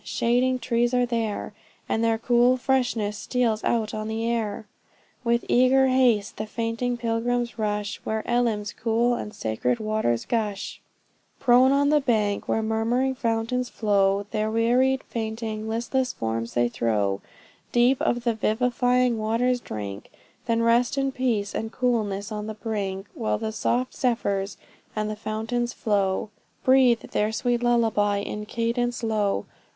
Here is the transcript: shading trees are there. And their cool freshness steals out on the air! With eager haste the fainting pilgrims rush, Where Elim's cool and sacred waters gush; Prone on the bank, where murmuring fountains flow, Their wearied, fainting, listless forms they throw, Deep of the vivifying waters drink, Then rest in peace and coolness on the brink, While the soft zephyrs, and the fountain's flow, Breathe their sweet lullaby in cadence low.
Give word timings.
shading 0.03 0.57
trees 0.57 0.95
are 0.95 1.05
there. 1.05 1.53
And 1.87 2.03
their 2.03 2.17
cool 2.17 2.57
freshness 2.57 3.19
steals 3.19 3.63
out 3.63 3.93
on 3.93 4.07
the 4.07 4.27
air! 4.27 4.65
With 5.23 5.45
eager 5.47 5.89
haste 5.89 6.37
the 6.37 6.47
fainting 6.47 6.97
pilgrims 6.97 7.59
rush, 7.59 7.97
Where 8.03 8.23
Elim's 8.25 8.73
cool 8.73 9.13
and 9.13 9.31
sacred 9.31 9.77
waters 9.77 10.25
gush; 10.25 10.81
Prone 11.39 11.71
on 11.71 11.89
the 11.89 12.01
bank, 12.01 12.47
where 12.47 12.63
murmuring 12.63 13.13
fountains 13.13 13.69
flow, 13.69 14.25
Their 14.31 14.49
wearied, 14.49 15.03
fainting, 15.03 15.69
listless 15.69 16.13
forms 16.13 16.55
they 16.55 16.67
throw, 16.67 17.21
Deep 17.71 18.01
of 18.01 18.23
the 18.23 18.33
vivifying 18.33 19.19
waters 19.19 19.59
drink, 19.59 20.09
Then 20.47 20.63
rest 20.63 20.97
in 20.97 21.11
peace 21.11 21.53
and 21.53 21.71
coolness 21.71 22.31
on 22.31 22.47
the 22.47 22.55
brink, 22.55 23.05
While 23.13 23.37
the 23.37 23.51
soft 23.51 23.93
zephyrs, 23.95 24.57
and 24.95 25.11
the 25.11 25.15
fountain's 25.15 25.73
flow, 25.73 26.31
Breathe 26.63 27.01
their 27.01 27.31
sweet 27.31 27.61
lullaby 27.61 28.17
in 28.17 28.47
cadence 28.47 29.03
low. 29.03 29.45